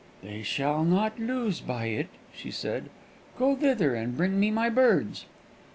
"They 0.23 0.41
shall 0.41 0.83
not 0.83 1.19
lose 1.19 1.61
by 1.61 1.85
it," 1.85 2.09
she 2.33 2.49
said. 2.49 2.89
"Go 3.37 3.55
thither, 3.55 3.93
and 3.93 4.17
bring 4.17 4.39
me 4.39 4.49
my 4.49 4.67
birds." 4.67 5.27